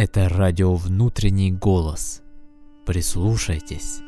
Это 0.00 0.28
радио 0.28 0.76
«Внутренний 0.76 1.50
голос». 1.50 2.22
Прислушайтесь. 2.86 3.98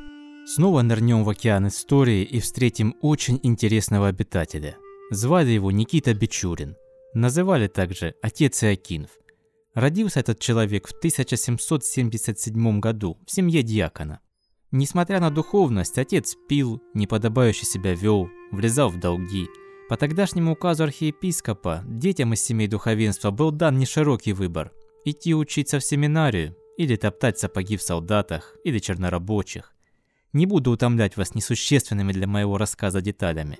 Снова 0.46 0.82
нырнем 0.82 1.24
в 1.24 1.28
океан 1.28 1.66
истории 1.66 2.22
и 2.22 2.38
встретим 2.38 2.94
очень 3.00 3.40
интересного 3.42 4.06
обитателя. 4.06 4.76
Звали 5.10 5.50
его 5.50 5.72
Никита 5.72 6.14
Бичурин. 6.14 6.76
Называли 7.12 7.66
также 7.66 8.14
Отец 8.22 8.62
Иокинф. 8.62 9.10
Родился 9.74 10.20
этот 10.20 10.38
человек 10.38 10.86
в 10.86 10.92
1777 10.92 12.78
году 12.78 13.18
в 13.26 13.32
семье 13.32 13.64
дьякона. 13.64 14.20
Несмотря 14.70 15.18
на 15.18 15.30
духовность, 15.30 15.98
отец 15.98 16.36
пил, 16.48 16.80
неподобающе 16.94 17.66
себя 17.66 17.94
вел, 17.94 18.28
влезал 18.52 18.90
в 18.90 19.00
долги. 19.00 19.48
По 19.88 19.96
тогдашнему 19.96 20.52
указу 20.52 20.84
архиепископа 20.84 21.82
детям 21.84 22.32
из 22.32 22.44
семей 22.44 22.68
духовенства 22.68 23.32
был 23.32 23.50
дан 23.50 23.76
неширокий 23.76 24.34
выбор 24.34 24.70
Идти 25.04 25.34
учиться 25.34 25.78
в 25.78 25.84
семинарию, 25.84 26.56
или 26.76 26.96
топтать 26.96 27.38
сапоги 27.38 27.76
в 27.76 27.82
солдатах, 27.82 28.56
или 28.64 28.78
чернорабочих. 28.78 29.72
Не 30.32 30.46
буду 30.46 30.70
утомлять 30.70 31.16
вас 31.16 31.34
несущественными 31.34 32.12
для 32.12 32.26
моего 32.26 32.58
рассказа 32.58 33.00
деталями. 33.00 33.58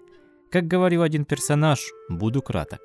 Как 0.51 0.67
говорил 0.67 1.03
один 1.03 1.25
персонаж, 1.25 1.81
буду 2.09 2.43
краток. 2.43 2.81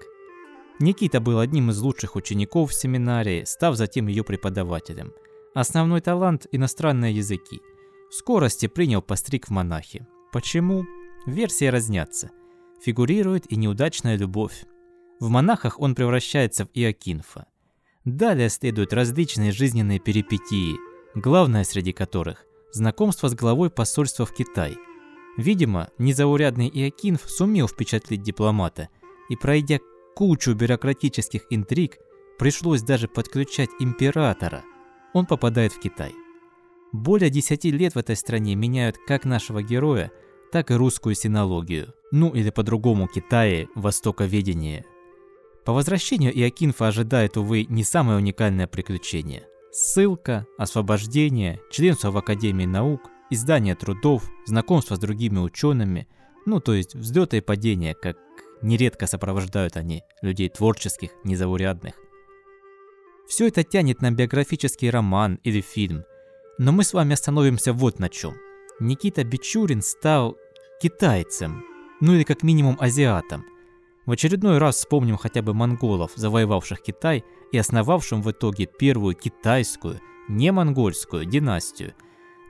Никита 0.79 1.19
был 1.19 1.39
одним 1.39 1.69
из 1.69 1.79
лучших 1.79 2.15
учеников 2.15 2.71
в 2.71 2.73
семинарии, 2.73 3.43
став 3.45 3.75
затем 3.75 4.07
ее 4.07 4.23
преподавателем. 4.23 5.13
Основной 5.53 6.01
талант– 6.01 6.47
иностранные 6.51 7.15
языки. 7.15 7.61
В 8.09 8.13
скорости 8.13 8.67
принял 8.67 9.01
постриг 9.01 9.47
в 9.47 9.51
монахи. 9.51 10.05
Почему? 10.31 10.85
Версии 11.25 11.65
разнятся. 11.65 12.31
Фигурирует 12.81 13.51
и 13.51 13.55
неудачная 13.55 14.17
любовь. 14.17 14.65
В 15.19 15.29
монахах 15.29 15.79
он 15.79 15.95
превращается 15.95 16.65
в 16.65 16.69
Иокинфа. 16.73 17.47
Далее 18.05 18.49
следуют 18.49 18.93
различные 18.93 19.51
жизненные 19.51 19.97
перипетии, 19.97 20.77
главное 21.15 21.63
среди 21.63 21.91
которых– 21.91 22.45
знакомство 22.71 23.29
с 23.29 23.33
главой 23.33 23.71
посольства 23.71 24.27
в 24.27 24.33
Китай. 24.33 24.77
Видимо, 25.37 25.89
незаурядный 25.97 26.69
Иокинф 26.69 27.21
сумел 27.25 27.67
впечатлить 27.67 28.21
дипломата, 28.21 28.89
и 29.27 29.35
пройдя 29.35 29.79
кучу 30.15 30.53
бюрократических 30.53 31.47
интриг, 31.49 31.97
пришлось 32.37 32.83
даже 32.83 33.07
подключать 33.07 33.69
императора. 33.79 34.63
Он 35.15 35.25
попадает 35.25 35.73
в 35.73 35.79
Китай. 35.79 36.13
Более 36.91 37.31
десяти 37.31 37.71
лет 37.71 37.95
в 37.95 37.97
этой 37.97 38.15
стране 38.15 38.53
меняют 38.53 38.97
как 39.07 39.25
нашего 39.25 39.63
героя, 39.63 40.11
так 40.51 40.69
и 40.69 40.75
русскую 40.75 41.15
синологию, 41.15 41.95
ну 42.11 42.29
или 42.29 42.51
по-другому 42.51 43.07
Китае, 43.07 43.67
востоковедение– 43.73 44.85
по 45.65 45.73
возвращению 45.73 46.31
Иокинфа 46.31 46.87
ожидает, 46.87 47.37
увы, 47.37 47.65
не 47.67 47.83
самое 47.83 48.19
уникальное 48.19 48.67
приключение. 48.67 49.47
Ссылка, 49.71 50.45
освобождение, 50.57 51.59
членство 51.71 52.11
в 52.11 52.17
Академии 52.17 52.65
наук, 52.65 53.01
издание 53.31 53.75
трудов, 53.75 54.23
знакомство 54.45 54.95
с 54.95 54.99
другими 54.99 55.39
учеными, 55.39 56.07
ну 56.45 56.59
то 56.59 56.75
есть 56.75 56.93
взлеты 56.93 57.37
и 57.37 57.41
падения, 57.41 57.95
как 57.95 58.17
нередко 58.61 59.07
сопровождают 59.07 59.75
они 59.75 60.03
людей 60.21 60.49
творческих, 60.49 61.09
незаурядных. 61.23 61.95
Все 63.27 63.47
это 63.47 63.63
тянет 63.63 64.01
на 64.01 64.11
биографический 64.11 64.91
роман 64.91 65.39
или 65.43 65.61
фильм, 65.61 66.05
но 66.59 66.71
мы 66.71 66.83
с 66.83 66.93
вами 66.93 67.13
остановимся 67.13 67.73
вот 67.73 67.97
на 67.97 68.07
чем. 68.07 68.35
Никита 68.79 69.23
Бичурин 69.23 69.81
стал 69.81 70.37
китайцем, 70.79 71.65
ну 72.01 72.13
или 72.13 72.23
как 72.23 72.43
минимум 72.43 72.77
азиатом– 72.79 73.45
в 74.05 74.11
очередной 74.11 74.57
раз 74.57 74.77
вспомним 74.77 75.17
хотя 75.17 75.41
бы 75.41 75.53
монголов, 75.53 76.11
завоевавших 76.15 76.81
Китай 76.81 77.23
и 77.51 77.57
основавшим 77.57 78.21
в 78.21 78.31
итоге 78.31 78.65
первую 78.65 79.15
китайскую, 79.15 79.99
не 80.27 80.51
монгольскую 80.51 81.25
династию. 81.25 81.93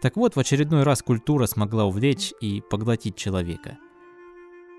Так 0.01 0.17
вот, 0.17 0.35
в 0.35 0.39
очередной 0.39 0.83
раз 0.83 1.01
культура 1.01 1.45
смогла 1.45 1.85
увлечь 1.85 2.33
и 2.41 2.61
поглотить 2.61 3.15
человека. 3.15 3.77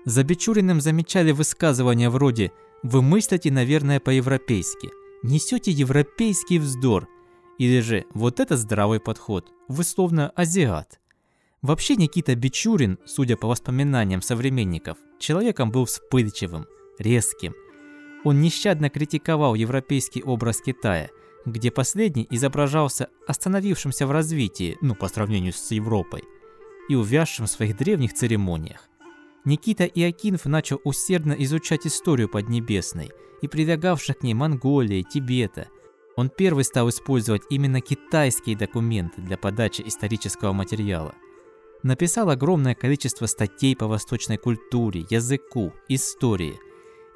За 0.05 0.23
Бичуриным 0.23 0.79
замечали 0.79 1.31
высказывания 1.31 2.09
вроде 2.09 2.51
«Вы 2.83 3.01
мыслите, 3.01 3.51
наверное, 3.51 3.99
по-европейски», 3.99 4.91
«Несете 5.23 5.71
европейский 5.71 6.59
вздор», 6.59 7.07
или 7.57 7.81
же 7.81 8.05
«Вот 8.13 8.39
это 8.39 8.55
здравый 8.55 8.99
подход», 8.99 9.51
«Вы 9.67 9.83
словно 9.83 10.29
азиат». 10.29 10.99
Вообще 11.61 11.95
Никита 11.95 12.35
Бичурин, 12.35 12.99
судя 13.05 13.35
по 13.35 13.47
воспоминаниям 13.47 14.21
современников, 14.21 14.97
человеком 15.19 15.71
был 15.71 15.85
вспыльчивым, 15.85 16.67
резким. 16.99 17.55
Он 18.23 18.41
нещадно 18.41 18.89
критиковал 18.89 19.55
европейский 19.55 20.23
образ 20.23 20.61
Китая, 20.61 21.09
где 21.45 21.71
последний 21.71 22.27
изображался 22.29 23.09
остановившимся 23.27 24.05
в 24.07 24.11
развитии, 24.11 24.77
ну 24.81 24.95
по 24.95 25.07
сравнению 25.07 25.53
с 25.53 25.71
Европой, 25.71 26.23
и 26.89 26.95
увязшим 26.95 27.45
в 27.45 27.51
своих 27.51 27.77
древних 27.77 28.13
церемониях. 28.13 28.81
Никита 29.45 29.85
Иокинф 29.85 30.45
начал 30.45 30.81
усердно 30.83 31.33
изучать 31.33 31.87
историю 31.87 32.27
Поднебесной 32.27 33.11
и 33.41 33.47
прилегавших 33.47 34.17
к 34.17 34.23
ней 34.23 34.33
Монголии, 34.33 35.03
Тибета. 35.03 35.69
Он 36.17 36.29
первый 36.29 36.65
стал 36.65 36.89
использовать 36.89 37.43
именно 37.49 37.79
китайские 37.79 38.57
документы 38.57 39.21
для 39.21 39.37
подачи 39.37 39.83
исторического 39.85 40.51
материала– 40.51 41.13
Написал 41.83 42.29
огромное 42.29 42.75
количество 42.75 43.27
статей 43.27 43.75
по 43.75 43.87
восточной 43.87 44.37
культуре, 44.37 45.05
языку, 45.09 45.73
истории. 45.87 46.59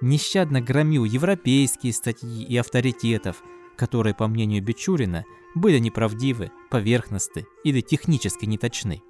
Нещадно 0.02 0.62
громил 0.62 1.04
европейские 1.04 1.94
статьи 1.94 2.44
и 2.44 2.58
авторитетов, 2.58 3.44
которые, 3.78 4.14
по 4.14 4.28
мнению 4.28 4.64
Бичурина, 4.64 5.26
были 5.56 5.80
неправдивы, 5.80 6.52
поверхностны 6.70 7.46
или 7.64 7.82
технически 7.82 8.46
неточны. 8.46 9.02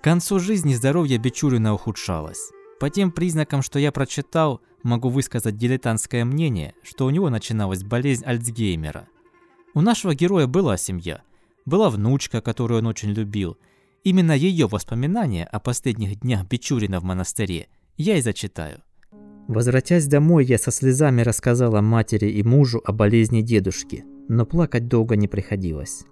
К 0.00 0.04
концу 0.04 0.38
жизни 0.38 0.74
здоровье 0.74 1.18
Бичурина 1.18 1.74
ухудшалось. 1.74 2.50
По 2.80 2.90
тем 2.90 3.12
признакам, 3.12 3.62
что 3.62 3.78
я 3.78 3.92
прочитал, 3.92 4.60
могу 4.82 5.08
высказать 5.08 5.56
дилетантское 5.56 6.24
мнение, 6.24 6.74
что 6.82 7.06
у 7.06 7.10
него 7.10 7.30
начиналась 7.30 7.82
болезнь 7.82 8.24
Альцгеймера. 8.24 9.08
У 9.74 9.80
нашего 9.80 10.14
героя 10.14 10.46
была 10.46 10.76
семья. 10.76 11.22
Была 11.64 11.90
внучка, 11.90 12.40
которую 12.40 12.78
он 12.78 12.86
очень 12.86 13.10
любил– 13.10 13.58
Именно 14.04 14.32
ее 14.32 14.66
воспоминания 14.68 15.46
о 15.46 15.58
последних 15.58 16.20
днях 16.20 16.46
Бичурина 16.46 17.00
в 17.00 17.04
монастыре 17.04 17.68
я 17.96 18.18
и 18.18 18.20
зачитаю. 18.20 18.82
Возвратясь 19.48 20.06
домой, 20.06 20.46
я 20.46 20.56
со 20.58 20.70
слезами 20.70 21.20
рассказала 21.22 21.80
матери 21.80 22.30
и 22.30 22.42
мужу 22.42 22.80
о 22.84 22.92
болезни 22.92 23.42
дедушки, 23.42 24.04
но 24.28 24.46
плакать 24.46 24.88
долго 24.88 25.16
не 25.16 25.28
приходилось. 25.28 26.04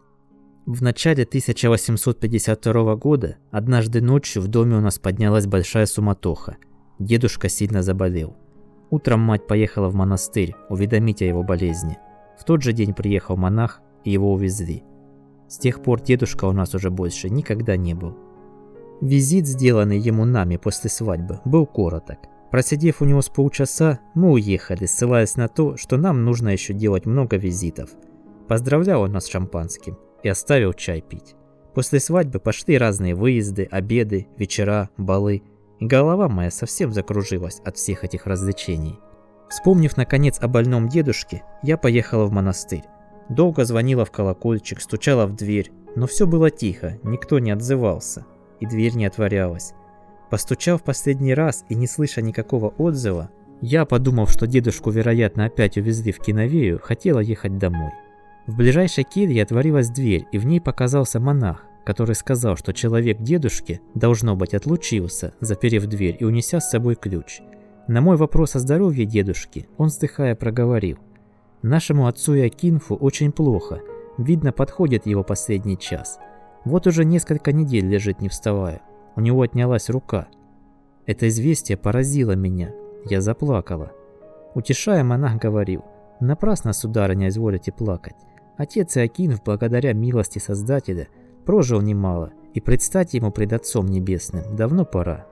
В 0.67 0.83
начале 0.83 1.25
1852 1.25 2.97
года 2.97 3.37
однажды 3.51 4.01
ночью 4.01 4.43
в 4.43 4.49
доме 4.49 4.77
у 4.77 4.81
нас 4.81 4.99
поднялась 4.99 5.47
большая 5.47 5.87
суматоха. 5.87 6.57
Дедушка 6.99 7.49
сильно 7.49 7.83
заболел. 7.83 8.37
Утром 8.91 9.21
мать 9.21 9.47
поехала 9.47 9.89
в 9.89 9.95
монастырь 9.95 10.55
уведомить 10.69 11.23
о 11.23 11.25
его 11.25 11.43
болезни. 11.43 11.99
В 12.39 12.45
тот 12.45 12.63
же 12.63 12.73
день 12.73 12.93
приехал 12.93 13.37
монах 13.37 13.81
и 14.05 14.11
его 14.11 14.33
увезли. 14.33 14.85
С 15.49 15.59
тех 15.59 15.83
пор 15.83 16.03
дедушка 16.03 16.45
у 16.45 16.53
нас 16.53 16.75
уже 16.75 16.91
больше 16.91 17.31
никогда 17.31 17.77
не 17.77 17.95
был. 17.95 18.17
Визит, 19.01 19.47
сделанный 19.47 19.99
ему 19.99 20.25
нами 20.25 20.59
после 20.59 20.91
свадьбы, 20.91 21.41
был 21.45 21.67
короток. 21.67 22.19
Просидев 22.53 23.01
у 23.01 23.07
него 23.07 23.23
с 23.23 23.31
полчаса, 23.31 24.01
мы 24.15 24.33
уехали, 24.33 24.85
ссылаясь 24.85 25.37
на 25.37 25.49
то, 25.49 25.79
что 25.79 25.97
нам 25.97 26.23
нужно 26.27 26.51
еще 26.51 26.75
делать 26.75 27.07
много 27.07 27.39
визитов. 27.39 27.89
Поздравлял 28.47 29.01
он 29.01 29.13
нас 29.13 29.27
шампанским 29.27 29.99
и 30.23 30.29
оставил 30.29 30.75
чай 30.75 31.01
пить. 31.01 31.35
После 31.75 31.99
свадьбы 31.99 32.41
пошли 32.41 32.77
разные 32.77 33.15
выезды, 33.15 33.67
обеды, 33.71 34.27
вечера, 34.37 34.91
балы, 34.99 35.43
и 35.81 35.87
голова 35.87 36.29
моя 36.29 36.51
совсем 36.51 36.93
закружилась 36.93 37.61
от 37.65 37.79
всех 37.79 38.05
этих 38.05 38.27
развлечений. 38.27 39.01
Вспомнив 39.49 39.97
наконец 39.97 40.39
о 40.39 40.47
больном 40.47 40.91
дедушке, 40.91 41.45
я 41.63 41.79
поехала 41.79 42.27
в 42.27 42.33
монастырь. 42.33 42.85
Долго 43.31 43.65
звонила 43.65 44.05
в 44.05 44.11
колокольчик, 44.11 44.83
стучала 44.83 45.25
в 45.25 45.35
дверь, 45.35 45.73
но 45.97 46.07
все 46.07 46.27
было 46.27 46.51
тихо, 46.51 46.99
никто 47.03 47.39
не 47.39 47.51
отзывался, 47.51 48.27
и 48.61 48.67
дверь 48.67 48.95
не 48.95 49.07
отворялась. 49.07 49.73
Постучав 50.33 50.83
последний 50.83 51.35
раз 51.35 51.67
и 51.69 51.75
не 51.75 51.87
слыша 51.87 52.23
никакого 52.23 52.71
отзыва, 52.79 53.29
я, 53.61 53.85
подумав, 53.85 54.31
что 54.31 54.47
дедушку, 54.47 54.91
вероятно, 54.91 55.45
опять 55.45 55.77
увезли 55.77 56.11
в 56.11 56.21
киновею, 56.21 56.81
хотела 56.83 57.21
ехать 57.21 57.59
домой. 57.59 57.93
В 58.47 58.57
ближайшей 58.57 59.05
келье 59.05 59.43
отворилась 59.43 59.91
дверь, 59.91 60.25
и 60.33 60.39
в 60.39 60.47
ней 60.47 60.59
показался 60.59 61.21
монах, 61.21 61.67
который 61.85 62.15
сказал, 62.15 62.57
что 62.57 62.73
человек 62.73 63.21
дедушки, 63.21 63.83
должно 63.95 64.35
быть, 64.35 64.55
отлучился, 64.55 65.35
заперев 65.41 65.85
дверь 65.85 66.17
и 66.19 66.25
унеся 66.25 66.61
с 66.61 66.71
собой 66.71 66.95
ключ. 66.95 67.43
На 67.87 68.01
мой 68.01 68.17
вопрос 68.17 68.57
о 68.57 68.59
здоровье 68.59 69.05
дедушки 69.05 69.69
он, 69.77 69.89
вздыхая, 69.89 70.35
проговорил– 70.35 70.99
Нашему 71.63 72.09
отцу 72.09 72.35
Якинфу 72.35 72.97
очень 72.97 73.31
плохо. 73.31 73.83
Видно, 74.19 74.51
подходит 74.51 75.07
его 75.07 75.23
последний 75.23 75.79
час. 75.79 76.19
Вот 76.65 76.89
уже 76.89 77.05
несколько 77.05 77.53
недель 77.53 77.87
лежит 77.87 78.21
не 78.21 78.29
вставая. 78.29 78.83
У 79.17 79.21
него 79.21 79.43
отнялась 79.43 79.91
рука. 79.91 80.29
Это 81.07 81.29
известие 81.29 81.77
поразило 81.77 82.33
меня. 82.33 82.73
Я 83.05 83.21
заплакала. 83.21 83.93
Утешая, 84.55 85.03
монах 85.05 85.37
говорил, 85.37 85.85
«Напрасно, 86.21 86.73
сударыня, 86.73 87.29
изволите 87.29 87.73
плакать. 87.73 88.17
Отец 88.57 88.97
Иокинов, 88.97 89.43
благодаря 89.45 89.93
милости 89.93 90.39
Создателя, 90.39 91.09
прожил 91.45 91.81
немало, 91.81 92.33
и 92.55 92.61
предстать 92.61 93.15
ему 93.15 93.31
пред 93.31 93.53
Отцом 93.53 93.87
Небесным 93.87 94.55
давно 94.55 94.85
пора. 94.85 95.27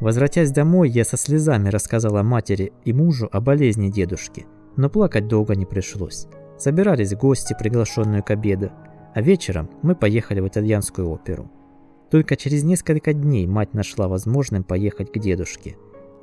Возвратясь 0.00 0.50
домой, 0.50 0.88
я 0.88 1.04
со 1.04 1.16
слезами 1.16 1.68
рассказала 1.68 2.22
матери 2.22 2.72
и 2.84 2.92
мужу 2.92 3.28
о 3.30 3.40
болезни 3.40 3.90
дедушки, 3.90 4.46
но 4.76 4.88
плакать 4.88 5.28
долго 5.28 5.54
не 5.54 5.66
пришлось. 5.66 6.26
Собирались 6.58 7.14
гости, 7.14 7.54
приглашенные 7.58 8.22
к 8.22 8.30
обеду, 8.30 8.70
а 9.14 9.20
вечером 9.20 9.68
мы 9.82 9.94
поехали 9.94 10.40
в 10.40 10.48
итальянскую 10.48 11.10
оперу. 11.10 11.50
Только 12.10 12.36
через 12.36 12.64
несколько 12.64 13.12
дней 13.12 13.46
мать 13.46 13.74
нашла 13.74 14.08
возможным 14.08 14.64
поехать 14.64 15.12
к 15.12 15.18
дедушке. 15.18 15.76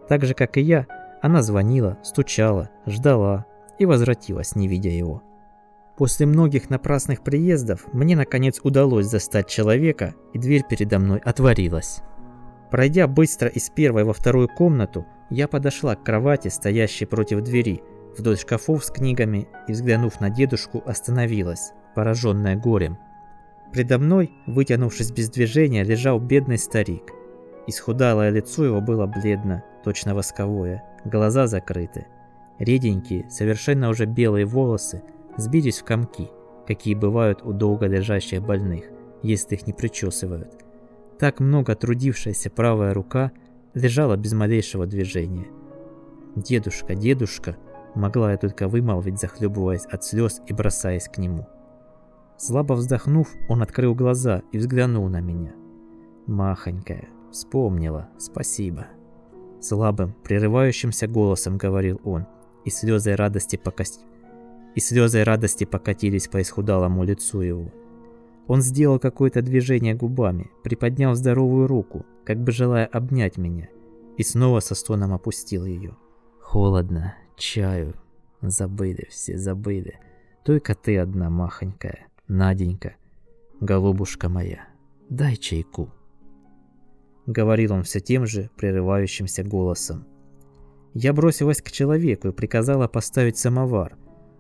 Так 0.10 0.26
же, 0.26 0.34
как 0.34 0.58
и 0.58 0.62
я, 0.62 0.88
она 1.22 1.42
звонила, 1.42 1.98
стучала, 2.04 2.70
ждала 2.86 3.46
и 3.80 3.86
возвратилась, 3.86 4.56
не 4.56 4.68
видя 4.68 4.90
его. 4.90 5.24
После 5.98 6.28
многих 6.28 6.70
напрасных 6.70 7.24
приездов 7.24 7.92
мне 7.92 8.16
наконец 8.16 8.60
удалось 8.62 9.08
застать 9.08 9.48
человека, 9.48 10.14
и 10.34 10.38
дверь 10.38 10.64
передо 10.70 11.00
мной 11.00 11.20
отворилась. 11.20 12.02
Пройдя 12.70 13.08
быстро 13.08 13.48
из 13.48 13.70
первой 13.70 14.04
во 14.04 14.14
вторую 14.14 14.48
комнату, 14.48 15.06
я 15.30 15.48
подошла 15.48 15.96
к 15.96 16.04
кровати, 16.04 16.50
стоящей 16.50 17.06
против 17.06 17.42
двери, 17.42 17.82
вдоль 18.18 18.38
шкафов 18.38 18.86
с 18.86 18.92
книгами 18.92 19.48
и, 19.68 19.72
взглянув 19.72 20.20
на 20.20 20.30
дедушку, 20.30 20.84
остановилась, 20.86 21.72
пораженная 21.96 22.56
горем. 22.56 22.98
Предо 23.74 23.98
мной, 23.98 24.32
вытянувшись 24.46 25.12
без 25.12 25.30
движения, 25.30 25.84
лежал 25.84 26.20
бедный 26.20 26.58
старик. 26.58 27.12
Исхудалое 27.68 28.30
лицо 28.30 28.66
его 28.66 28.82
было 28.82 29.06
бледно, 29.06 29.64
точно 29.84 30.16
восковое, 30.16 30.84
глаза 31.06 31.48
закрыты. 31.48 32.08
Реденькие, 32.60 33.30
совершенно 33.30 33.90
уже 33.90 34.06
белые 34.06 34.46
волосы 34.46 35.04
сбились 35.38 35.80
в 35.80 35.84
комки, 35.84 36.30
какие 36.66 36.96
бывают 36.96 37.42
у 37.44 37.54
долго 37.54 37.86
лежащих 37.86 38.42
больных, 38.42 38.86
если 39.22 39.56
их 39.56 39.68
не 39.68 39.74
причесывают– 39.74 40.54
так 41.20 41.40
много 41.40 41.76
трудившаяся 41.76 42.52
правая 42.52 42.94
рука 42.94 43.32
лежала 43.74 44.16
без 44.16 44.34
малейшего 44.34 44.86
движения. 44.86 45.48
«Дедушка, 46.36 46.94
дедушка!» 46.94 47.58
могла 47.96 48.32
я 48.34 48.38
только 48.38 48.68
вымолвить, 48.68 49.20
захлебываясь 49.20 49.86
от 49.86 50.04
слез 50.04 50.42
и 50.46 50.54
бросаясь 50.54 51.08
к 51.08 51.18
нему. 51.18 51.48
Слабо 52.38 52.74
вздохнув, 52.74 53.28
он 53.50 53.62
открыл 53.64 53.96
глаза 53.96 54.44
и 54.52 54.58
взглянул 54.58 55.10
на 55.10 55.22
меня. 55.22 55.54
«Махонькая, 56.28 57.10
вспомнила, 57.32 58.10
спасибо». 58.18 58.88
Слабым, 59.60 60.14
прерывающимся 60.24 61.08
голосом 61.08 61.58
говорил 61.58 62.00
он, 62.04 62.28
и 62.64 62.70
слезы 62.70 63.16
радости, 63.16 63.56
покос... 63.56 64.00
и 64.76 64.80
слезы 64.80 65.24
радости 65.24 65.64
покатились 65.64 66.28
по 66.28 66.42
исхудалому 66.42 67.04
лицу 67.04 67.42
его. 67.42 67.72
Он 68.48 68.62
сделал 68.62 69.00
какое-то 69.00 69.42
движение 69.42 69.96
губами, 69.96 70.52
приподнял 70.64 71.16
здоровую 71.16 71.68
руку, 71.68 72.06
как 72.24 72.38
бы 72.44 72.52
желая 72.52 72.86
обнять 72.86 73.38
меня, 73.38 73.68
и 74.16 74.24
снова 74.24 74.60
со 74.60 74.76
стоном 74.76 75.14
опустил 75.14 75.66
ее. 75.66 75.98
Холодно, 76.40 77.16
чаю. 77.36 77.96
Забыли 78.42 79.08
все, 79.10 79.38
забыли. 79.38 80.00
Только 80.46 80.76
ты 80.76 80.98
одна 80.98 81.30
махонькая, 81.30 82.08
Наденька, 82.28 82.96
голубушка 83.60 84.30
моя, 84.30 84.68
дай 85.10 85.36
чайку. 85.36 85.94
Говорил 87.26 87.74
он 87.74 87.84
все 87.84 88.00
тем 88.00 88.26
же 88.26 88.50
прерывающимся 88.58 89.44
голосом. 89.44 90.06
Я 90.94 91.14
бросилась 91.14 91.62
к 91.62 91.72
человеку 91.72 92.30
и 92.30 92.34
приказала 92.34 92.88
поставить 92.88 93.38
самовар. 93.38 93.98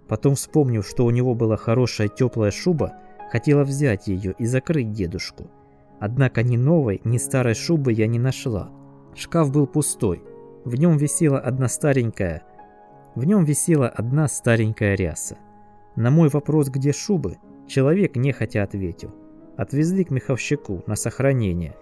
Потом, 0.07 0.35
вспомнив, 0.35 0.87
что 0.87 1.05
у 1.05 1.11
него 1.11 1.35
была 1.35 1.57
хорошая 1.57 2.07
теплая 2.07 2.51
шуба, 2.51 2.93
Хотела 3.29 3.63
взять 3.63 4.07
ее 4.07 4.33
и 4.37 4.45
закрыть 4.45 4.91
дедушку. 4.91 5.51
Однако 5.99 6.43
ни 6.43 6.57
новой, 6.57 7.01
ни 7.03 7.17
старой 7.17 7.55
шубы 7.55 7.91
я 7.91 8.07
не 8.07 8.19
нашла. 8.19 8.71
Шкаф 9.15 9.51
был 9.51 9.67
пустой. 9.67 10.23
В 10.63 10.75
нем 10.75 10.97
висела 10.97 11.39
одна 11.39 11.67
старенькая... 11.67 12.43
В 13.15 13.25
нем 13.25 13.45
висела 13.45 13.89
одна 13.89 14.27
старенькая 14.27 14.95
ряса. 14.95 15.37
На 15.95 16.11
мой 16.11 16.29
вопрос, 16.29 16.69
где 16.69 16.93
шубы, 16.93 17.37
человек 17.67 18.15
нехотя 18.15 18.63
ответил. 18.63 19.13
Отвезли 19.57 20.03
к 20.03 20.11
меховщику 20.11 20.83
на 20.87 20.95
сохранение. 20.95 21.75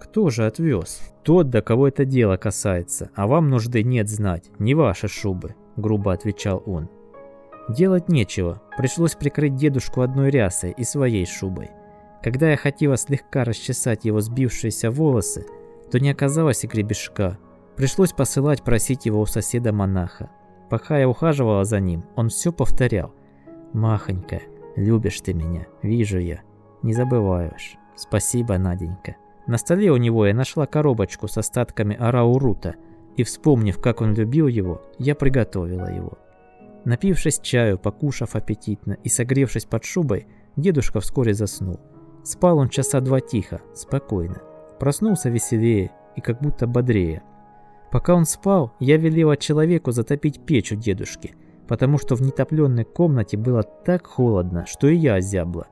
Кто 0.00 0.30
же 0.30 0.46
отвез? 0.46 1.00
Тот, 1.22 1.50
до 1.50 1.60
кого 1.60 1.88
это 1.88 2.04
дело 2.04 2.36
касается, 2.36 3.10
а 3.14 3.26
вам 3.26 3.48
нужды 3.48 3.82
нет 3.82 4.08
знать, 4.08 4.50
не 4.58 4.74
ваши 4.74 5.08
шубы, 5.08 5.54
грубо 5.76 6.12
отвечал 6.12 6.62
он. 6.66 6.88
Делать 7.68 8.08
нечего, 8.08 8.62
пришлось 8.78 9.14
прикрыть 9.14 9.56
дедушку 9.56 10.00
одной 10.00 10.30
рясой 10.30 10.74
и 10.76 10.84
своей 10.84 11.26
шубой. 11.26 11.70
Когда 12.22 12.50
я 12.50 12.56
хотела 12.56 12.96
слегка 12.96 13.44
расчесать 13.44 14.04
его 14.04 14.20
сбившиеся 14.20 14.90
волосы, 14.90 15.46
то 15.90 16.00
не 16.00 16.10
оказалось 16.10 16.64
и 16.64 16.66
гребешка. 16.66 17.38
Пришлось 17.76 18.12
посылать 18.12 18.62
просить 18.62 19.06
его 19.06 19.20
у 19.20 19.26
соседа-монаха. 19.26 20.30
Пока 20.70 20.98
я 20.98 21.08
ухаживала 21.08 21.64
за 21.64 21.80
ним, 21.80 22.04
он 22.16 22.28
все 22.28 22.52
повторял. 22.52 23.14
«Махонька, 23.72 24.40
любишь 24.78 25.20
ты 25.20 25.34
меня, 25.34 25.66
вижу 25.82 26.18
я. 26.18 26.40
Не 26.82 26.92
забываешь. 26.92 27.76
Спасибо, 27.96 28.58
Наденька». 28.58 29.16
На 29.46 29.56
столе 29.56 29.90
у 29.90 29.96
него 29.96 30.26
я 30.26 30.34
нашла 30.34 30.66
коробочку 30.66 31.26
с 31.26 31.38
остатками 31.38 31.96
араурута, 31.96 32.76
и 33.16 33.24
вспомнив, 33.24 33.80
как 33.80 34.00
он 34.00 34.14
любил 34.14 34.46
его, 34.46 34.82
я 34.98 35.14
приготовила 35.14 35.92
его. 35.92 36.18
Напившись 36.84 37.40
чаю, 37.40 37.78
покушав 37.78 38.36
аппетитно 38.36 38.98
и 39.02 39.08
согревшись 39.08 39.64
под 39.64 39.84
шубой, 39.84 40.26
дедушка 40.56 41.00
вскоре 41.00 41.34
заснул. 41.34 41.80
Спал 42.22 42.58
он 42.58 42.68
часа 42.68 43.00
два 43.00 43.20
тихо, 43.20 43.60
спокойно. 43.74 44.42
Проснулся 44.78 45.30
веселее 45.30 45.90
и 46.14 46.20
как 46.20 46.40
будто 46.40 46.66
бодрее. 46.66 47.22
Пока 47.90 48.14
он 48.14 48.26
спал, 48.26 48.74
я 48.80 48.98
велела 48.98 49.36
человеку 49.36 49.92
затопить 49.92 50.44
печь 50.44 50.72
у 50.72 50.76
дедушки, 50.76 51.34
потому 51.68 51.98
что 51.98 52.16
в 52.16 52.22
нетопленной 52.22 52.84
комнате 52.84 53.36
было 53.36 53.62
так 53.62 54.06
холодно, 54.06 54.64
что 54.66 54.88
и 54.88 54.96
я 54.96 55.16
озябла. 55.16 55.68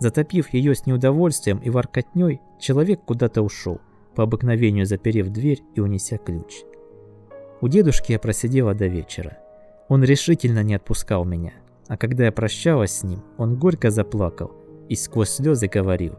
Затопив 0.00 0.52
ее 0.52 0.74
с 0.74 0.86
неудовольствием 0.86 1.58
и 1.58 1.70
воркотней, 1.70 2.40
человек 2.58 3.02
куда-то 3.04 3.42
ушел, 3.42 3.80
по 4.16 4.24
обыкновению 4.24 4.86
заперев 4.86 5.28
дверь 5.28 5.62
и 5.74 5.80
унеся 5.80 6.16
ключ. 6.16 6.62
У 7.60 7.68
дедушки 7.68 8.12
я 8.12 8.18
просидела 8.18 8.74
до 8.74 8.86
вечера. 8.86 9.38
Он 9.88 10.02
решительно 10.02 10.62
не 10.62 10.74
отпускал 10.74 11.24
меня, 11.24 11.52
а 11.88 11.96
когда 11.96 12.24
я 12.24 12.32
прощалась 12.32 12.92
с 12.92 13.04
ним, 13.04 13.22
он 13.36 13.56
горько 13.56 13.90
заплакал 13.90 14.50
и 14.88 14.96
сквозь 14.96 15.30
слезы 15.30 15.68
говорил 15.68 16.14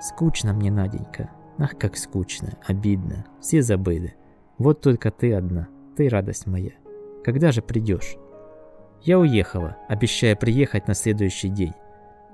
«Скучно 0.00 0.52
мне, 0.54 0.70
Наденька, 0.70 1.30
ах, 1.58 1.76
как 1.78 1.96
скучно, 1.96 2.58
обидно, 2.66 3.26
все 3.40 3.62
забыли. 3.62 4.14
Вот 4.58 4.80
только 4.80 5.10
ты 5.10 5.34
одна, 5.34 5.68
ты 5.96 6.08
радость 6.08 6.46
моя. 6.46 6.72
Когда 7.22 7.52
же 7.52 7.60
придешь?» 7.62 8.16
Я 9.04 9.18
уехала, 9.18 9.76
обещая 9.88 10.36
приехать 10.36 10.86
на 10.86 10.94
следующий 10.94 11.48
день. 11.48 11.74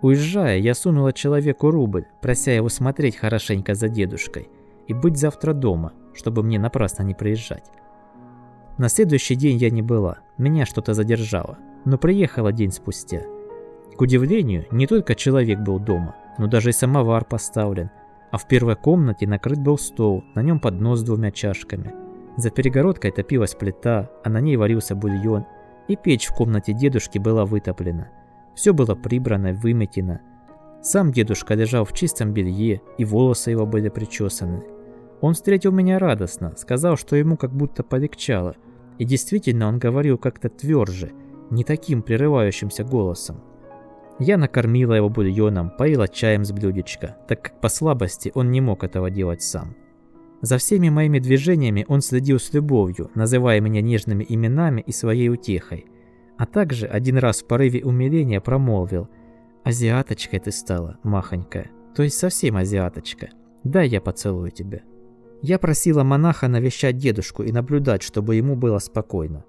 Уезжая, 0.02 0.58
я 0.58 0.74
сунула 0.74 1.14
человеку 1.14 1.70
рубль, 1.70 2.04
прося 2.20 2.52
его 2.52 2.68
смотреть 2.68 3.16
хорошенько 3.16 3.74
за 3.74 3.88
дедушкой 3.88 4.48
и 4.86 4.92
быть 4.92 5.16
завтра 5.16 5.54
дома, 5.54 5.94
чтобы 6.14 6.42
мне 6.42 6.58
напрасно 6.58 7.02
не 7.04 7.14
приезжать. 7.14 7.64
На 8.76 8.88
следующий 8.88 9.34
день 9.34 9.56
я 9.56 9.70
не 9.70 9.80
была, 9.80 10.18
меня 10.36 10.66
что-то 10.66 10.92
задержало, 10.92 11.58
но 11.86 11.96
приехала 11.96 12.52
день 12.52 12.70
спустя. 12.70 13.22
К 13.96 14.00
удивлению, 14.02 14.66
не 14.70 14.86
только 14.86 15.14
человек 15.14 15.60
был 15.60 15.80
дома, 15.80 16.14
но 16.36 16.46
даже 16.46 16.70
и 16.70 16.72
самовар 16.72 17.24
поставлен, 17.24 17.90
а 18.30 18.36
в 18.36 18.46
первой 18.46 18.76
комнате 18.76 19.26
накрыт 19.26 19.58
был 19.58 19.78
стол, 19.78 20.22
на 20.34 20.42
нем 20.42 20.60
поднос 20.60 21.00
с 21.00 21.02
двумя 21.02 21.30
чашками. 21.30 21.94
За 22.36 22.50
перегородкой 22.50 23.10
топилась 23.10 23.54
плита, 23.54 24.10
а 24.22 24.28
на 24.28 24.40
ней 24.40 24.56
варился 24.56 24.94
бульон, 24.94 25.46
и 25.88 25.96
печь 25.96 26.26
в 26.26 26.34
комнате 26.34 26.72
дедушки 26.72 27.18
была 27.18 27.44
вытоплена. 27.44 28.08
Все 28.54 28.72
было 28.72 28.94
прибрано, 28.94 29.52
выметено. 29.52 30.20
Сам 30.82 31.12
дедушка 31.12 31.54
лежал 31.54 31.84
в 31.84 31.92
чистом 31.92 32.32
белье, 32.32 32.80
и 32.98 33.04
волосы 33.04 33.50
его 33.50 33.66
были 33.66 33.88
причесаны. 33.88 34.62
Он 35.20 35.34
встретил 35.34 35.72
меня 35.72 35.98
радостно, 35.98 36.54
сказал, 36.56 36.96
что 36.96 37.16
ему 37.16 37.36
как 37.36 37.52
будто 37.52 37.82
полегчало– 37.82 38.54
и 38.98 39.04
действительно 39.04 39.68
он 39.68 39.78
говорил 39.78 40.18
как-то 40.18 40.48
тверже, 40.48 41.12
не 41.50 41.64
таким 41.64 42.02
прерывающимся 42.02 42.84
голосом. 42.84 43.40
Я 44.18 44.36
накормила 44.36 44.94
его 44.94 45.08
бульоном, 45.08 45.70
поила 45.70 46.08
чаем 46.08 46.44
с 46.44 46.50
блюдечка, 46.50 47.16
так 47.28 47.40
как 47.40 47.60
по 47.60 47.68
слабости 47.68 48.32
он 48.34 48.50
не 48.50 48.60
мог 48.60 48.82
этого 48.82 49.10
делать 49.10 49.42
сам. 49.42 49.76
За 50.40 50.58
всеми 50.58 50.88
моими 50.88 51.18
движениями 51.18 51.84
он 51.88 52.00
следил 52.00 52.38
с 52.38 52.52
любовью, 52.52 53.10
называя 53.14 53.60
меня 53.60 53.80
нежными 53.80 54.24
именами 54.28 54.80
и 54.86 54.92
своей 54.92 55.28
утехой. 55.28 55.86
А 56.36 56.46
также 56.46 56.86
один 56.86 57.18
раз 57.18 57.42
в 57.42 57.46
порыве 57.46 57.84
умиления 57.84 58.40
промолвил 58.40 59.08
«Азиаточкой 59.64 60.38
ты 60.38 60.52
стала, 60.52 60.98
махонькая, 61.02 61.70
то 61.96 62.04
есть 62.04 62.16
совсем 62.16 62.56
азиаточка. 62.56 63.30
Дай 63.64 63.88
я 63.88 64.00
поцелую 64.00 64.52
тебя». 64.52 64.82
Я 65.42 65.58
просила 65.58 66.02
монаха 66.04 66.48
навещать 66.48 66.96
дедушку 66.96 67.42
и 67.42 67.52
наблюдать, 67.52 68.02
чтобы 68.02 68.36
ему 68.36 68.56
было 68.56 68.78
спокойно. 68.78 69.44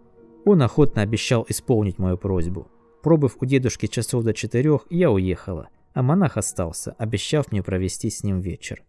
Он 0.46 0.62
охотно 0.62 1.02
обещал 1.02 1.46
исполнить 1.50 2.00
мою 2.00 2.18
просьбу. 2.18 2.68
Пробыв 3.04 3.38
у 3.40 3.46
дедушки 3.46 3.88
часов 3.88 4.24
до 4.24 4.34
четырех, 4.34 4.86
я 4.90 5.10
уехала, 5.12 5.70
а 5.94 6.02
монах 6.04 6.38
остался, 6.38 6.92
обещав 6.98 7.52
мне 7.52 7.64
провести 7.64 8.10
с 8.10 8.24
ним 8.24 8.40
вечер. 8.40 8.84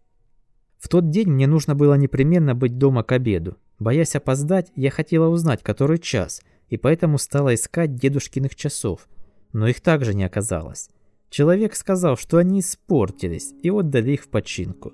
В 0.81 0.89
тот 0.89 1.09
день 1.09 1.29
мне 1.29 1.47
нужно 1.47 1.75
было 1.75 1.93
непременно 1.93 2.53
быть 2.53 2.77
дома 2.77 3.03
к 3.03 3.13
обеду. 3.13 3.55
Боясь 3.79 4.17
опоздать, 4.17 4.73
я 4.75 4.91
хотела 4.91 5.29
узнать, 5.29 5.63
который 5.63 5.97
час, 5.97 6.41
и 6.67 6.75
поэтому 6.75 7.17
стала 7.17 7.55
искать 7.55 7.95
дедушкиных 7.95 8.53
часов, 8.55 9.07
но 9.53 9.69
их 9.69 9.79
также 9.79 10.13
не 10.13 10.25
оказалось. 10.25 10.89
Человек 11.29 11.75
сказал, 11.75 12.17
что 12.17 12.37
они 12.37 12.59
испортились, 12.59 13.53
и 13.63 13.69
отдали 13.69 14.11
их 14.11 14.23
в 14.23 14.27
починку. 14.27 14.91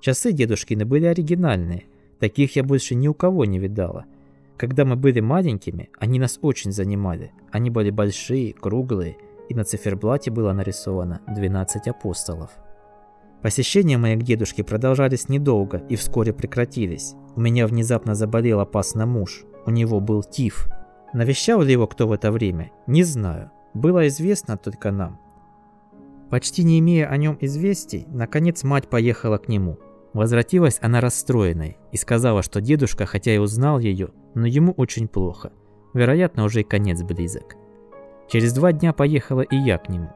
Часы 0.00 0.32
дедушкины 0.32 0.84
были 0.84 1.04
оригинальные, 1.04 1.84
таких 2.18 2.56
я 2.56 2.64
больше 2.64 2.96
ни 2.96 3.06
у 3.06 3.14
кого 3.14 3.44
не 3.44 3.60
видала– 3.60 4.06
когда 4.56 4.86
мы 4.86 4.96
были 4.96 5.20
маленькими, 5.20 5.90
они 5.98 6.18
нас 6.18 6.38
очень 6.40 6.72
занимали. 6.72 7.30
Они 7.52 7.68
были 7.68 7.90
большие, 7.90 8.54
круглые, 8.54 9.18
и 9.50 9.54
на 9.54 9.64
циферблате 9.64 10.30
было 10.30 10.52
нарисовано 10.52 11.20
12 11.28 11.88
апостолов. 11.88 12.50
Посещения 13.42 13.98
мои 13.98 14.16
к 14.16 14.22
дедушке 14.22 14.64
продолжались 14.64 15.28
недолго 15.28 15.78
и 15.88 15.96
вскоре 15.96 16.32
прекратились. 16.32 17.14
У 17.36 17.40
меня 17.40 17.66
внезапно 17.66 18.14
заболел 18.14 18.60
опасно 18.60 19.06
муж. 19.06 19.44
У 19.66 19.70
него 19.70 20.00
был 20.00 20.22
тиф. 20.22 20.68
Навещал 21.12 21.62
ли 21.62 21.72
его 21.72 21.86
кто 21.86 22.08
в 22.08 22.12
это 22.12 22.32
время? 22.32 22.72
Не 22.86 23.02
знаю. 23.02 23.50
Было 23.74 24.08
известно 24.08 24.56
только 24.56 24.90
нам. 24.90 25.20
Почти 26.30 26.64
не 26.64 26.80
имея 26.80 27.08
о 27.08 27.16
нем 27.16 27.38
известий, 27.40 28.06
наконец 28.08 28.64
мать 28.64 28.88
поехала 28.88 29.38
к 29.38 29.48
нему. 29.48 29.78
Возвратилась 30.12 30.78
она 30.80 31.00
расстроенной 31.00 31.76
и 31.92 31.96
сказала, 31.96 32.42
что 32.42 32.60
дедушка, 32.60 33.06
хотя 33.06 33.34
и 33.34 33.38
узнал 33.38 33.78
ее, 33.78 34.08
но 34.34 34.46
ему 34.46 34.72
очень 34.72 35.08
плохо. 35.08 35.52
Вероятно, 35.94 36.44
уже 36.44 36.62
и 36.62 36.64
конец 36.64 37.02
близок. 37.02 37.56
Через 38.28 38.52
два 38.52 38.72
дня 38.72 38.92
поехала 38.92 39.42
и 39.42 39.56
я 39.56 39.78
к 39.78 39.88
нему. 39.88 40.10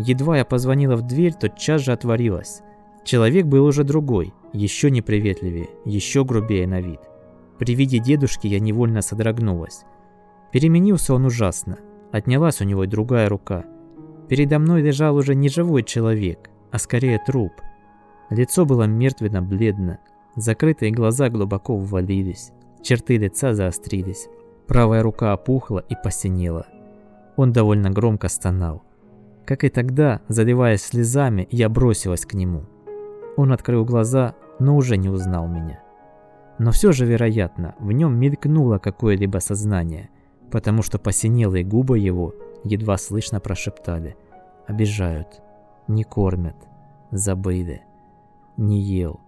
Едва 0.00 0.38
я 0.38 0.44
позвонила 0.44 0.96
в 0.96 1.02
дверь, 1.02 1.34
тотчас 1.34 1.82
же 1.82 1.92
отворилась. 1.92 2.62
Человек 3.04 3.46
был 3.46 3.64
уже 3.64 3.84
другой, 3.84 4.32
еще 4.52 4.90
неприветливее, 4.90 5.68
еще 5.84 6.24
грубее 6.24 6.66
на 6.66 6.80
вид. 6.80 7.00
При 7.58 7.74
виде 7.74 7.98
дедушки 7.98 8.46
я 8.46 8.60
невольно 8.60 9.02
содрогнулась. 9.02 9.84
Переменился 10.52 11.14
он 11.14 11.26
ужасно. 11.26 11.78
Отнялась 12.12 12.60
у 12.60 12.64
него 12.64 12.86
другая 12.86 13.28
рука. 13.28 13.64
Передо 14.28 14.58
мной 14.58 14.82
лежал 14.82 15.16
уже 15.16 15.34
не 15.34 15.48
живой 15.48 15.82
человек, 15.82 16.50
а 16.70 16.78
скорее 16.78 17.20
труп– 17.24 17.52
Лицо 18.30 18.64
было 18.64 18.84
мертвенно-бледно, 18.84 19.98
закрытые 20.36 20.92
глаза 20.92 21.28
глубоко 21.28 21.76
ввалились, 21.76 22.52
черты 22.80 23.16
лица 23.16 23.54
заострились, 23.54 24.28
правая 24.68 25.02
рука 25.02 25.32
опухла 25.32 25.80
и 25.80 25.96
посинела. 26.00 26.66
Он 27.36 27.52
довольно 27.52 27.90
громко 27.90 28.28
стонал. 28.28 28.84
Как 29.44 29.64
и 29.64 29.68
тогда, 29.68 30.20
заливаясь 30.28 30.82
слезами, 30.82 31.48
я 31.50 31.68
бросилась 31.68 32.24
к 32.24 32.34
нему. 32.34 32.64
Он 33.36 33.52
открыл 33.52 33.84
глаза, 33.84 34.34
но 34.58 34.76
уже 34.76 34.96
не 34.96 35.08
узнал 35.08 35.48
меня. 35.48 35.80
Но 36.58 36.72
все 36.72 36.92
же, 36.92 37.06
вероятно, 37.06 37.74
в 37.78 37.90
нем 37.92 38.18
мелькнуло 38.18 38.78
какое-либо 38.78 39.38
сознание, 39.38 40.10
потому 40.50 40.82
что 40.82 40.98
посинелые 40.98 41.64
губы 41.64 41.98
его 41.98 42.34
едва 42.64 42.98
слышно 42.98 43.40
прошептали 43.40 44.16
«Обижают, 44.66 45.40
не 45.88 46.04
кормят, 46.04 46.56
забыли» 47.10 47.82
не 48.60 48.80
ел. 48.80 49.20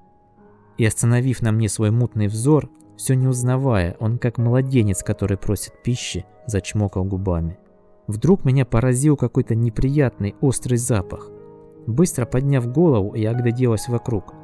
И 0.78 0.84
остановив 0.84 1.42
на 1.42 1.52
мне 1.52 1.68
свой 1.68 1.90
мутный 1.90 2.28
взор, 2.28 2.70
все 2.96 3.14
не 3.14 3.26
узнавая, 3.26 3.96
он 3.98 4.18
как 4.18 4.38
младенец, 4.38 5.02
который 5.02 5.36
просит 5.36 5.82
пищи, 5.82 6.24
зачмокал 6.46 7.04
губами. 7.04 7.58
Вдруг 8.12 8.44
меня 8.44 8.66
поразил 8.66 9.16
какой-то 9.16 9.54
неприятный 9.54 10.34
острый 10.42 10.76
запах. 10.76 11.30
Быстро 11.86 12.26
подняв 12.26 12.70
голову, 12.70 13.14
я 13.14 13.30
огляделась 13.30 13.88
вокруг. 13.88 14.34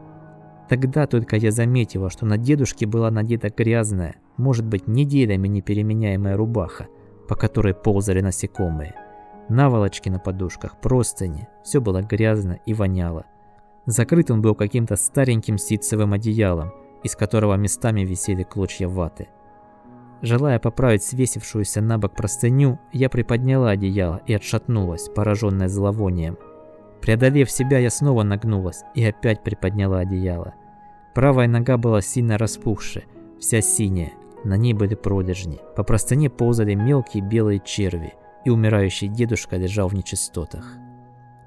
Тогда 0.70 1.06
только 1.06 1.36
я 1.36 1.50
заметила, 1.50 2.08
что 2.08 2.24
на 2.24 2.38
дедушке 2.38 2.86
была 2.86 3.10
надета 3.10 3.50
грязная, 3.54 4.16
может 4.38 4.64
быть, 4.64 4.88
неделями 4.88 5.48
непеременяемая 5.48 6.34
рубаха, 6.34 6.86
по 7.28 7.34
которой 7.36 7.74
ползали 7.74 8.22
насекомые. 8.22 8.94
Наволочки 9.50 10.08
на 10.08 10.18
подушках, 10.18 10.80
простыни, 10.80 11.46
все 11.62 11.82
было 11.82 12.00
грязно 12.00 12.60
и 12.64 12.72
воняло. 12.72 13.26
Закрыт 13.84 14.30
он 14.30 14.40
был 14.40 14.54
каким-то 14.54 14.96
стареньким 14.96 15.58
ситцевым 15.58 16.14
одеялом, 16.14 16.72
из 17.02 17.14
которого 17.14 17.54
местами 17.56 18.00
висели 18.00 18.44
клочья 18.44 18.88
ваты. 18.88 19.28
Желая 20.20 20.58
поправить 20.58 21.04
свесившуюся 21.04 21.80
на 21.80 21.98
бок 21.98 22.14
простыню, 22.14 22.78
я 22.92 23.08
приподняла 23.08 23.70
одеяло 23.70 24.20
и 24.26 24.34
отшатнулась, 24.34 25.08
пораженная 25.08 25.68
зловонием. 25.68 26.36
Преодолев 27.00 27.50
себя, 27.50 27.78
я 27.78 27.90
снова 27.90 28.24
нагнулась 28.24 28.82
и 28.94 29.04
опять 29.04 29.44
приподняла 29.44 30.00
одеяло. 30.00 30.54
Правая 31.14 31.46
нога 31.46 31.76
была 31.76 32.00
сильно 32.02 32.36
распухшая, 32.36 33.04
вся 33.38 33.60
синяя, 33.60 34.12
на 34.44 34.56
ней 34.56 34.74
были 34.74 34.94
пролежни. 34.94 35.60
По 35.76 35.84
простыне 35.84 36.30
ползали 36.30 36.74
мелкие 36.74 37.22
белые 37.22 37.60
черви, 37.64 38.14
и 38.44 38.50
умирающий 38.50 39.08
дедушка 39.08 39.56
лежал 39.56 39.88
в 39.88 39.94
нечистотах. 39.94 40.76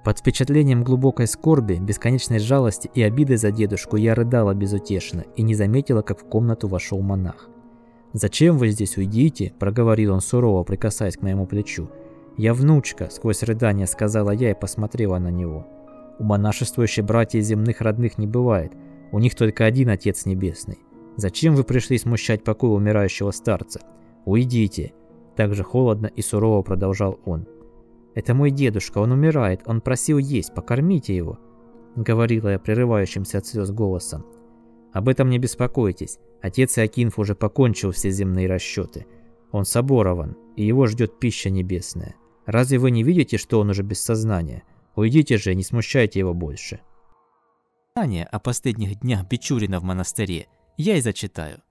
Под 0.04 0.18
впечатлением 0.18 0.84
глубокой 0.84 1.28
скорби, 1.28 1.76
бесконечной 1.76 2.40
жалости 2.40 2.90
и 2.94 3.04
обиды 3.04 3.38
за 3.38 3.52
дедушку 3.52 3.98
я 3.98 4.16
рыдала 4.16 4.54
безутешно 4.54 5.26
и 5.36 5.44
не 5.44 5.54
заметила, 5.54 6.02
как 6.02 6.22
в 6.22 6.28
комнату 6.28 6.68
вошел 6.68 7.00
монах. 7.02 7.51
«Зачем 8.14 8.58
вы 8.58 8.70
здесь 8.70 8.98
уйдите?»– 8.98 9.54
проговорил 9.60 10.14
он 10.14 10.22
сурово, 10.22 10.64
прикасаясь 10.64 11.16
к 11.16 11.22
моему 11.22 11.46
плечу. 11.46 11.90
«Я 12.38 12.54
внучка»,– 12.54 13.10
сквозь 13.12 13.44
рыдание 13.44 13.88
сказала 13.88 14.32
я 14.32 14.52
и 14.52 14.60
посмотрела 14.60 15.18
на 15.18 15.30
него. 15.30 15.66
«У 16.20 16.24
монашествующих 16.24 17.06
братьев 17.06 17.44
земных 17.44 17.80
родных 17.80 18.18
не 18.18 18.28
бывает, 18.28 18.74
у 19.12 19.20
них 19.20 19.36
только 19.36 19.66
один 19.66 19.90
Отец 19.90 20.26
Небесный. 20.26 20.80
Зачем 21.16 21.56
вы 21.56 21.64
пришли 21.64 21.98
смущать 21.98 22.44
покой 22.44 22.76
умирающего 22.76 23.32
старца? 23.32 23.82
Уйдите!» 24.26 24.94
Также 25.36 25.64
холодно 25.64 26.08
и 26.08 26.22
сурово 26.22 26.62
продолжал 26.62 27.20
он. 27.26 27.48
«Это 28.14 28.34
мой 28.34 28.52
дедушка, 28.52 28.98
он 28.98 29.14
умирает, 29.14 29.62
он 29.66 29.80
просил 29.80 30.18
есть, 30.18 30.54
покормите 30.54 31.16
его»,— 31.16 31.40
говорила 31.96 32.50
я 32.50 32.60
прерывающимся 32.60 33.38
от 33.38 33.46
слез 33.46 33.72
голосом. 33.72 34.26
«Об 34.92 35.08
этом 35.08 35.30
не 35.30 35.40
беспокойтесь, 35.40 36.20
отец 36.42 36.78
Иокинф 36.78 37.20
уже 37.20 37.36
покончил 37.36 37.92
все 37.92 38.12
земные 38.12 38.48
расчеты. 38.48 39.06
Он 39.52 39.66
соборован, 39.66 40.38
и 40.56 40.66
его 40.66 40.88
ждет 40.88 41.20
пища 41.20 41.50
небесная. 41.50 42.16
Разве 42.46 42.80
вы 42.80 42.92
не 42.92 43.04
видите, 43.04 43.38
что 43.38 43.60
он 43.60 43.70
уже 43.70 43.84
без 43.84 44.02
сознания? 44.02 44.64
Уйдите 44.96 45.38
же, 45.38 45.56
не 45.56 45.64
смущайте 45.64 46.20
его 46.20 46.34
больше». 46.34 46.80
Знание 47.96 48.26
о 48.26 48.40
последних 48.40 49.00
днях 49.02 49.28
Бичурина 49.28 49.80
в 49.80 49.84
монастыре 49.84 50.48
я 50.78 50.96
и 50.96 51.02
зачитаю. 51.02 51.62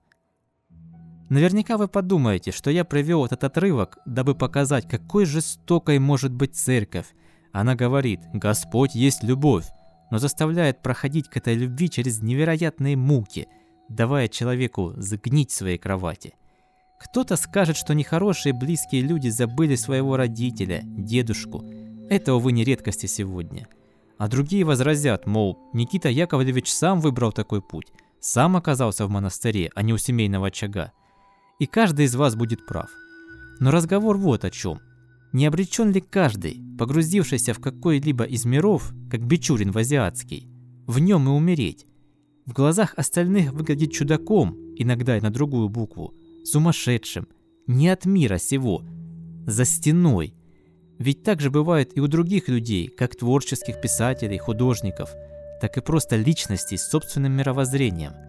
Наверняка 1.31 1.79
вы 1.79 1.89
подумаете, 1.89 2.51
что 2.51 2.71
я 2.71 2.85
привел 2.85 3.25
этот 3.25 3.45
отрывок, 3.45 3.99
дабы 4.05 4.35
показать, 4.35 4.89
какой 4.89 5.25
жестокой 5.25 5.99
может 5.99 6.33
быть 6.33 6.57
церковь. 6.57 7.07
Она 7.53 7.75
говорит 7.75 8.21
«Господь 8.35 8.95
есть 8.95 9.23
любовь», 9.23 9.65
но 10.11 10.19
заставляет 10.19 10.83
проходить 10.83 11.29
к 11.29 11.37
этой 11.37 11.55
любви 11.55 11.89
через 11.89 12.21
невероятные 12.21 12.97
муки, 12.97 13.47
давая 13.91 14.29
человеку 14.29 14.95
загнить 14.97 15.51
в 15.51 15.55
своей 15.55 15.77
кровати. 15.77 16.33
Кто-то 16.99 17.37
скажет, 17.37 17.77
что 17.77 17.95
нехорошие 17.95 18.53
близкие 18.53 19.03
люди 19.03 19.29
забыли 19.29 19.75
своего 19.75 20.17
родителя, 20.17 20.81
дедушку. 20.85 21.65
Этого 22.09 22.39
вы 22.39 22.53
не 22.53 22.65
редкости 22.65 23.07
сегодня. 23.07 23.69
А 24.19 24.29
другие 24.29 24.65
возразят, 24.65 25.27
мол, 25.27 25.59
Никита 25.73 26.09
Яковлевич 26.09 26.73
сам 26.73 27.01
выбрал 27.01 27.33
такой 27.33 27.61
путь, 27.63 27.87
сам 28.21 28.57
оказался 28.57 29.07
в 29.07 29.11
монастыре, 29.11 29.71
а 29.75 29.83
не 29.83 29.93
у 29.93 29.99
семейного 29.99 30.49
очага 30.49 30.93
и 31.61 31.67
каждый 31.67 32.07
из 32.07 32.17
вас 32.17 32.35
будет 32.35 32.67
прав. 32.67 32.91
Но 33.61 33.71
разговор 33.71 34.17
вот 34.17 34.45
о 34.45 34.51
чем. 34.51 34.81
Не 35.33 35.47
обречен 35.47 35.93
ли 35.93 36.01
каждый, 36.01 36.61
погрузившийся 36.77 37.55
в 37.55 37.61
какой-либо 37.61 38.25
из 38.25 38.45
миров, 38.45 38.93
как 39.11 39.25
Бичурин 39.25 39.71
в 39.71 39.79
азиатский, 39.79 40.49
в 40.89 40.99
нем 40.99 41.29
и 41.29 41.31
умереть? 41.31 41.87
В 42.51 42.53
глазах 42.53 42.95
остальных 42.97 43.53
выглядеть 43.53 43.93
чудаком, 43.93 44.59
иногда 44.77 45.17
и 45.17 45.21
на 45.21 45.31
другую 45.31 45.69
букву, 45.69 46.13
сумасшедшим, 46.45 47.29
не 47.69 47.89
от 47.89 48.05
мира 48.05 48.39
сего, 48.39 48.83
за 49.47 49.65
стеной. 49.65 50.35
Ведь 50.99 51.23
так 51.23 51.41
же 51.41 51.51
бывает 51.51 51.97
и 51.97 52.01
у 52.01 52.09
других 52.09 52.49
людей, 52.49 52.89
как 52.89 53.15
творческих 53.15 53.81
писателей, 53.81 54.39
художников, 54.39 55.11
так 55.61 55.79
и 55.79 55.81
просто 55.81 56.17
личностей 56.17 56.77
с 56.77 56.89
собственным 56.89 57.33
мировоззрением– 57.33 58.13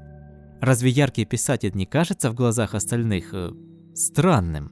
Разве 0.61 0.91
яркий 0.91 1.25
писатель 1.25 1.71
не 1.73 1.87
кажется 1.87 2.29
в 2.29 2.35
глазах 2.35 2.75
остальных 2.75 3.33
э, 3.33 3.51
странным? 3.95 4.71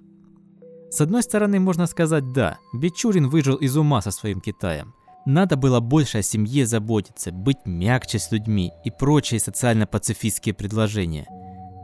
С 0.92 1.02
одной 1.02 1.24
стороны, 1.24 1.60
можно 1.60 1.88
сказать 1.88 2.32
«да», 2.32 2.60
Бичурин 2.74 3.28
выжил 3.28 3.56
из 3.56 3.76
ума 3.76 4.00
со 4.04 4.12
своим 4.12 4.40
Китаем. 4.40 4.94
Надо 5.30 5.58
было 5.58 5.80
больше 5.80 6.18
о 6.18 6.22
семье 6.24 6.66
заботиться, 6.66 7.32
быть 7.32 7.60
мягче 7.66 8.18
с 8.18 8.32
людьми 8.32 8.72
и 8.84 8.90
прочие 8.90 9.40
социально-пацифистские 9.40 10.56
предложения. 10.56 11.28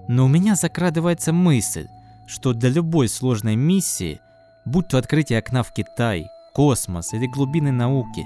Но 0.08 0.26
у 0.26 0.28
меня 0.28 0.56
закрадывается 0.56 1.32
мысль, 1.32 1.86
что 2.26 2.54
для 2.54 2.70
любой 2.70 3.08
сложной 3.08 3.56
миссии 3.56 4.20
Будь 4.66 4.88
то 4.88 4.98
открытие 4.98 5.38
окна 5.38 5.62
в 5.62 5.72
Китай, 5.74 6.26
космос 6.56 7.14
или 7.14 7.28
глубины 7.28 7.72
науки, 7.72 8.26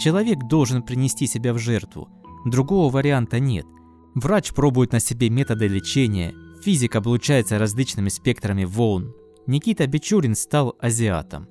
человек 0.00 0.38
должен 0.48 0.84
принести 0.84 1.26
себя 1.26 1.52
в 1.52 1.58
жертву. 1.58 2.08
Другого 2.46 2.92
варианта 2.92 3.40
нет. 3.40 3.66
Врач 4.14 4.52
пробует 4.52 4.92
на 4.92 5.00
себе 5.00 5.30
методы 5.30 5.66
лечения, 5.66 6.32
физик 6.62 6.94
облучается 6.94 7.58
различными 7.58 8.08
спектрами 8.08 8.64
волн. 8.64 9.12
Никита 9.48 9.88
Бичурин 9.88 10.36
стал 10.36 10.76
азиатом. 10.78 11.48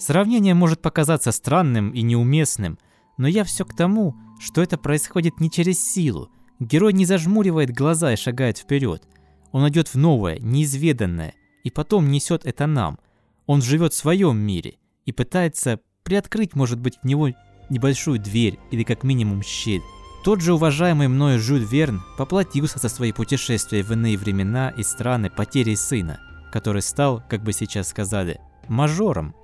Сравнение 0.00 0.54
может 0.54 0.80
показаться 0.80 1.30
странным 1.30 1.90
и 1.90 2.00
неуместным, 2.00 2.78
но 3.18 3.28
я 3.28 3.44
все 3.44 3.66
к 3.66 3.76
тому, 3.76 4.16
что 4.40 4.62
это 4.62 4.78
происходит 4.78 5.40
не 5.40 5.50
через 5.50 5.78
силу. 5.78 6.30
Герой 6.58 6.94
не 6.94 7.04
зажмуривает 7.04 7.70
глаза 7.70 8.14
и 8.14 8.16
шагает 8.16 8.56
вперед. 8.56 9.06
Он 9.52 9.68
идет 9.68 9.88
в 9.88 9.96
новое, 9.96 10.38
неизведанное, 10.38 11.34
и 11.64 11.70
потом 11.70 12.10
несет 12.10 12.46
это 12.46 12.66
нам. 12.66 12.98
Он 13.44 13.60
живет 13.60 13.92
в 13.92 13.96
своем 13.96 14.38
мире 14.38 14.78
и 15.04 15.12
пытается 15.12 15.80
приоткрыть, 16.02 16.54
может 16.54 16.80
быть, 16.80 16.96
в 17.02 17.06
него 17.06 17.28
небольшую 17.68 18.18
дверь 18.18 18.58
или 18.70 18.84
как 18.84 19.04
минимум 19.04 19.42
щель. 19.42 19.82
Тот 20.24 20.40
же 20.40 20.54
уважаемый 20.54 21.08
мною 21.08 21.38
Жюль 21.38 21.64
Верн 21.64 22.02
поплатился 22.16 22.78
за 22.78 22.88
свои 22.88 23.12
путешествия 23.12 23.82
в 23.82 23.92
иные 23.92 24.16
времена 24.16 24.70
и 24.70 24.82
страны 24.82 25.28
потерей 25.28 25.76
сына, 25.76 26.20
который 26.50 26.80
стал, 26.80 27.22
как 27.28 27.42
бы 27.42 27.52
сейчас 27.52 27.88
сказали, 27.88 28.40
мажором. 28.66 29.34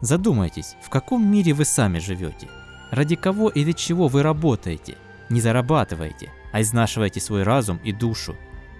Задумайтесь, 0.00 0.76
в 0.82 0.88
каком 0.88 1.26
мире 1.30 1.52
вы 1.52 1.64
сами 1.64 1.98
живете? 1.98 2.48
Ради 2.90 3.16
кого 3.16 3.48
или 3.48 3.72
чего 3.72 4.08
вы 4.08 4.22
работаете? 4.22 4.96
Не 5.28 5.40
зарабатываете, 5.40 6.32
а 6.52 6.60
изнашиваете 6.60 7.20
свой 7.20 7.42
разум 7.42 7.78
и 7.84 7.92
душу. 7.92 8.36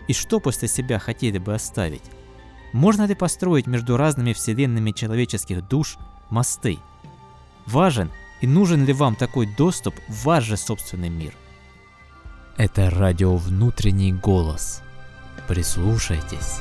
И 0.09 0.13
что 0.13 0.41
после 0.41 0.67
себя 0.67 0.99
хотели 0.99 1.39
бы 1.39 1.55
оставить? 1.55 2.03
Можно 2.73 3.05
ли 3.05 3.15
построить 3.15 3.67
между 3.67 3.97
разными 3.97 4.33
вселенными 4.33 4.93
человеческих 4.93 5.67
душ 5.69 5.99
мосты? 6.31 6.79
Важен 7.67 8.11
и 8.41 8.47
нужен 8.47 8.85
ли 8.85 8.93
вам 8.93 9.15
такой 9.15 9.47
доступ 9.47 9.95
в 10.09 10.25
ваш 10.25 10.45
же 10.45 10.57
собственный 10.57 11.11
мир? 11.11 11.35
Это 12.57 12.91
радио 12.91 13.37
«Внутренний 13.37 14.13
голос». 14.13 14.83
Прислушайтесь. 15.49 16.61